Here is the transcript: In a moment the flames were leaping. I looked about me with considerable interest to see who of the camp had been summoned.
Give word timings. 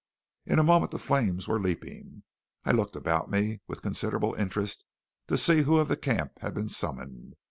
In 0.47 0.57
a 0.57 0.63
moment 0.63 0.89
the 0.89 0.97
flames 0.97 1.47
were 1.47 1.59
leaping. 1.59 2.23
I 2.65 2.71
looked 2.71 2.95
about 2.95 3.29
me 3.29 3.61
with 3.67 3.83
considerable 3.83 4.33
interest 4.33 4.83
to 5.27 5.37
see 5.37 5.61
who 5.61 5.77
of 5.77 5.89
the 5.89 5.95
camp 5.95 6.39
had 6.39 6.55
been 6.55 6.69
summoned. 6.69 7.35